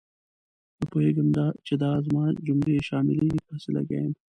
نه 0.77 0.85
پوهېږم 0.91 1.27
چې 1.65 1.73
دا 1.83 1.91
زما 2.05 2.25
جملې 2.47 2.85
شاملېږي 2.87 3.39
که 3.43 3.49
هسې 3.53 3.69
لګیا 3.77 3.99
یم. 4.05 4.13